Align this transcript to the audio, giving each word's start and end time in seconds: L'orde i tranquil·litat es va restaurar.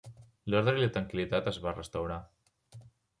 L'orde 0.53 0.71
i 0.85 0.87
tranquil·litat 0.95 1.49
es 1.51 1.59
va 1.65 1.73
restaurar. 1.75 2.17